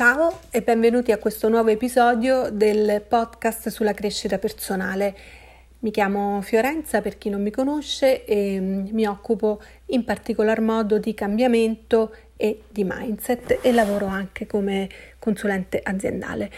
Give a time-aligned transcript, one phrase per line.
[0.00, 5.14] Ciao e benvenuti a questo nuovo episodio del podcast sulla crescita personale.
[5.80, 10.96] Mi chiamo Fiorenza per chi non mi conosce e mm, mi occupo in particolar modo
[10.96, 16.50] di cambiamento e di mindset e lavoro anche come consulente aziendale.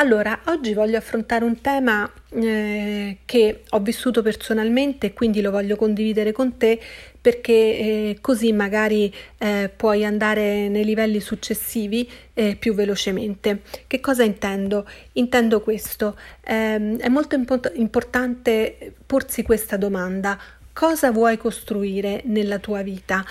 [0.00, 5.74] Allora, oggi voglio affrontare un tema eh, che ho vissuto personalmente e quindi lo voglio
[5.74, 6.78] condividere con te
[7.20, 13.62] perché eh, così magari eh, puoi andare nei livelli successivi eh, più velocemente.
[13.88, 14.88] Che cosa intendo?
[15.14, 16.16] Intendo questo.
[16.44, 20.38] Ehm, è molto import- importante porsi questa domanda.
[20.72, 23.24] Cosa vuoi costruire nella tua vita?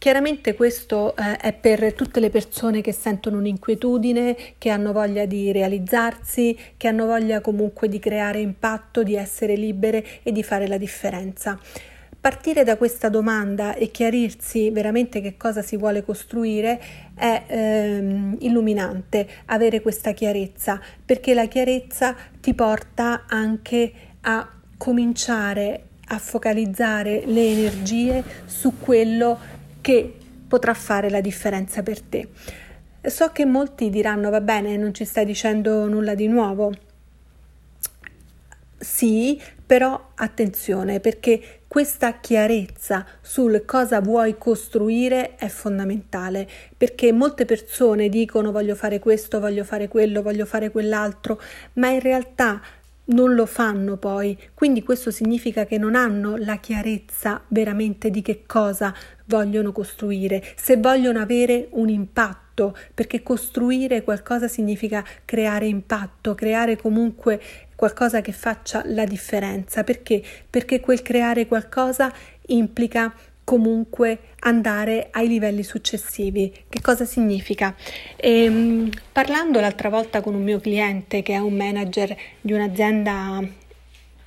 [0.00, 5.52] Chiaramente questo eh, è per tutte le persone che sentono un'inquietudine, che hanno voglia di
[5.52, 10.78] realizzarsi, che hanno voglia comunque di creare impatto, di essere libere e di fare la
[10.78, 11.60] differenza.
[12.18, 16.80] Partire da questa domanda e chiarirsi veramente che cosa si vuole costruire
[17.14, 26.18] è ehm, illuminante avere questa chiarezza, perché la chiarezza ti porta anche a cominciare a
[26.18, 29.58] focalizzare le energie su quello
[29.90, 30.14] che
[30.46, 32.28] potrà fare la differenza per te.
[33.02, 36.72] So che molti diranno va bene, non ci stai dicendo nulla di nuovo.
[38.78, 48.08] Sì, però attenzione perché questa chiarezza sul cosa vuoi costruire è fondamentale perché molte persone
[48.08, 51.40] dicono voglio fare questo, voglio fare quello, voglio fare quell'altro,
[51.74, 52.60] ma in realtà
[53.10, 58.42] non lo fanno poi, quindi questo significa che non hanno la chiarezza veramente di che
[58.46, 58.94] cosa
[59.26, 67.40] vogliono costruire, se vogliono avere un impatto, perché costruire qualcosa significa creare impatto, creare comunque
[67.74, 70.22] qualcosa che faccia la differenza, perché?
[70.48, 72.12] Perché quel creare qualcosa
[72.46, 73.14] implica
[73.44, 76.52] comunque andare ai livelli successivi.
[76.68, 77.74] Che cosa significa?
[78.16, 83.42] Ehm, parlando l'altra volta con un mio cliente che è un manager di un'azienda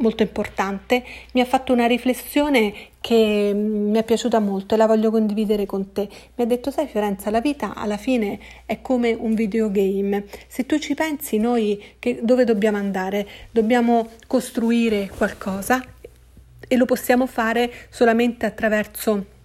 [0.00, 5.10] molto importante, mi ha fatto una riflessione che mi è piaciuta molto e la voglio
[5.10, 6.08] condividere con te.
[6.34, 10.24] Mi ha detto, sai Fiorenza, la vita alla fine è come un videogame.
[10.48, 13.26] Se tu ci pensi, noi che, dove dobbiamo andare?
[13.50, 15.82] Dobbiamo costruire qualcosa
[16.72, 19.38] e lo possiamo fare solamente attraverso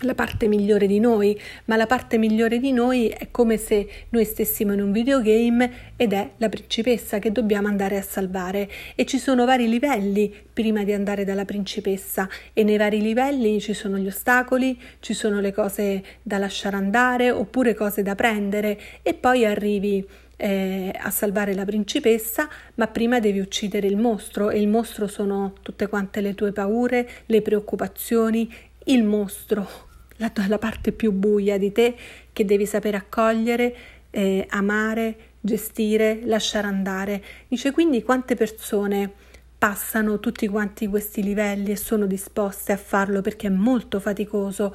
[0.00, 4.26] la parte migliore di noi, ma la parte migliore di noi è come se noi
[4.26, 8.68] stessimo in un videogame ed è la principessa che dobbiamo andare a salvare.
[8.94, 12.28] E ci sono vari livelli prima di andare dalla principessa.
[12.52, 17.30] E nei vari livelli ci sono gli ostacoli, ci sono le cose da lasciare andare
[17.30, 18.78] oppure cose da prendere.
[19.00, 20.06] E poi arrivi
[20.36, 25.54] eh, a salvare la principessa, ma prima devi uccidere il mostro e il mostro sono
[25.62, 28.52] tutte quante le tue paure, le preoccupazioni,
[28.84, 29.68] il mostro,
[30.16, 31.94] la, la parte più buia di te
[32.32, 33.76] che devi sapere accogliere,
[34.10, 37.22] eh, amare, gestire, lasciare andare.
[37.48, 39.12] Dice quindi quante persone
[39.56, 44.74] passano tutti quanti questi livelli e sono disposte a farlo perché è molto faticoso.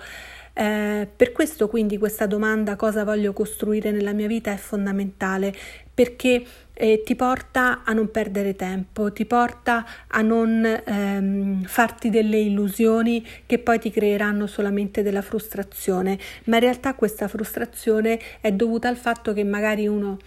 [0.59, 5.55] Eh, per questo quindi questa domanda cosa voglio costruire nella mia vita è fondamentale
[5.93, 6.43] perché
[6.73, 13.25] eh, ti porta a non perdere tempo, ti porta a non ehm, farti delle illusioni
[13.45, 18.97] che poi ti creeranno solamente della frustrazione, ma in realtà questa frustrazione è dovuta al
[18.97, 20.17] fatto che magari uno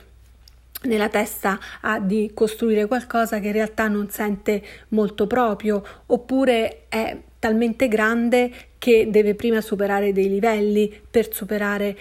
[0.85, 7.19] nella testa ha di costruire qualcosa che in realtà non sente molto proprio oppure è
[7.43, 11.97] talmente grande che deve prima superare dei livelli per superare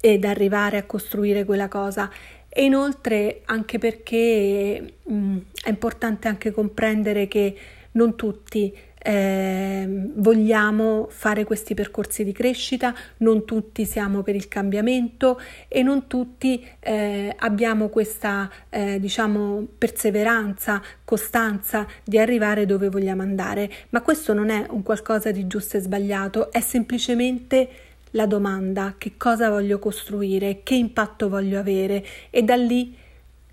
[0.00, 2.10] ed arrivare a costruire quella cosa.
[2.48, 7.56] E inoltre anche perché mh, mm, è importante anche comprendere che
[7.92, 15.40] non tutti eh, vogliamo fare questi percorsi di crescita, non tutti siamo per il cambiamento
[15.68, 23.70] e non tutti eh, abbiamo questa eh, diciamo perseveranza, costanza di arrivare dove vogliamo andare,
[23.90, 27.68] ma questo non è un qualcosa di giusto e sbagliato, è semplicemente
[28.12, 32.94] la domanda che cosa voglio costruire, che impatto voglio avere e da lì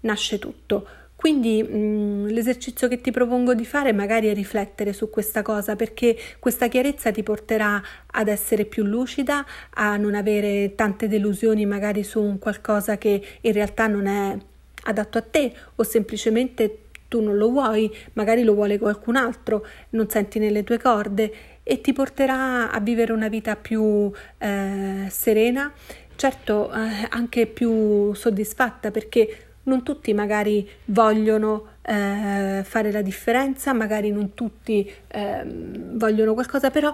[0.01, 0.87] nasce tutto.
[1.17, 5.75] Quindi mh, mm, l'esercizio che ti propongo di fare magari è riflettere su questa cosa
[5.75, 12.03] perché questa chiarezza ti porterà ad essere più lucida, a non avere tante delusioni magari
[12.03, 14.37] su un qualcosa che in realtà non è
[14.83, 20.07] adatto a te o semplicemente tu non lo vuoi, magari lo vuole qualcun altro, non
[20.09, 25.73] senti nelle tue corde e ti porterà a vivere una vita più eh, serena,
[26.15, 34.11] certo eh, anche più soddisfatta perché non tutti magari vogliono eh, fare la differenza, magari
[34.11, 35.43] non tutti eh,
[35.93, 36.91] vogliono qualcosa, però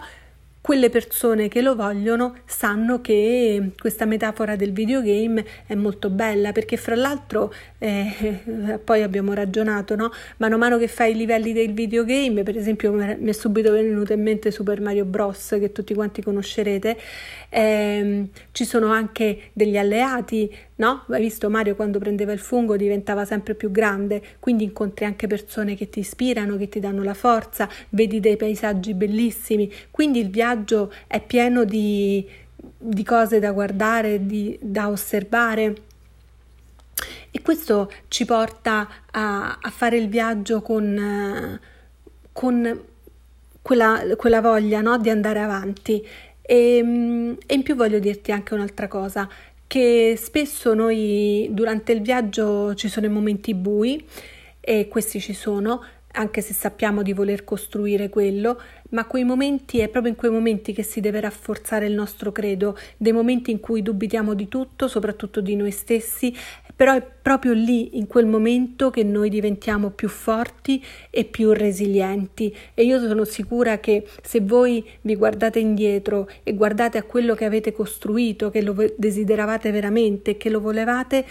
[0.64, 6.78] quelle persone che lo vogliono sanno che questa metafora del videogame è molto bella perché
[6.78, 10.10] fra l'altro eh, poi abbiamo ragionato, no?
[10.38, 14.14] Mano a mano che fai i livelli del videogame, per esempio mi è subito venuto
[14.14, 16.98] in mente Super Mario Bros che tutti quanti conoscerete,
[17.50, 20.50] eh, ci sono anche degli alleati,
[20.84, 21.06] no?
[21.08, 25.76] Hai visto Mario quando prendeva il fungo diventava sempre più grande, quindi incontri anche persone
[25.76, 30.92] che ti ispirano, che ti danno la forza, vedi dei paesaggi bellissimi, quindi il viaggio
[31.08, 32.28] è pieno di,
[32.78, 35.76] di cose da guardare, di, da osservare.
[37.32, 41.60] E questo ci porta a, a fare il viaggio con,
[42.32, 42.82] con
[43.62, 44.98] quella, quella, voglia no?
[44.98, 46.06] di andare avanti.
[46.42, 46.78] E,
[47.46, 49.28] e in più voglio dirti anche un'altra cosa,
[49.68, 54.06] che spesso noi durante il viaggio ci sono i momenti bui
[54.60, 55.84] e questi ci sono,
[56.14, 60.72] anche se sappiamo di voler costruire quello, ma quei momenti è proprio in quei momenti
[60.72, 65.42] che si deve rafforzare il nostro credo, dei momenti in cui dubitiamo di tutto, soprattutto
[65.42, 66.36] di noi stessi,
[66.76, 72.56] però è proprio lì, in quel momento, che noi diventiamo più forti e più resilienti.
[72.74, 77.46] E io sono sicura che se voi vi guardate indietro e guardate a quello che
[77.46, 81.26] avete costruito, che lo desideravate veramente, che lo volevate,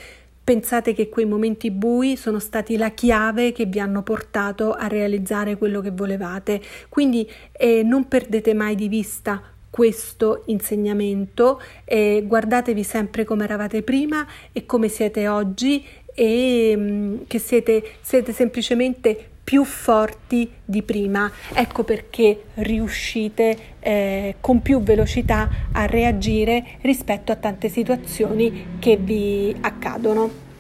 [0.44, 5.56] Pensate che quei momenti bui sono stati la chiave che vi hanno portato a realizzare
[5.56, 6.61] quello che volevate.
[6.88, 9.41] Quindi eh, non perdete mai di vista
[9.73, 15.83] questo insegnamento, eh, guardatevi sempre come eravate prima e come siete oggi
[16.15, 21.33] e mm, che siete, siete semplicemente più forti di prima.
[21.55, 29.57] Ecco perché riuscite eh, con più velocità a reagire rispetto a tante situazioni che vi
[29.59, 30.51] accadono.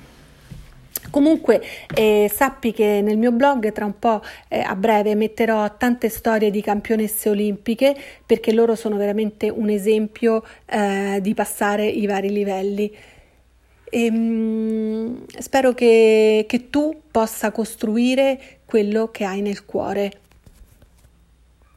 [1.12, 1.62] Comunque
[1.94, 6.50] eh, sappi che nel mio blog tra un po' eh, a breve metterò tante storie
[6.50, 7.94] di campionesse olimpiche
[8.24, 12.90] perché loro sono veramente un esempio eh, di passare i vari livelli.
[13.90, 20.21] E, ehm, mh, spero che, che tu possa costruire quello che hai nel cuore.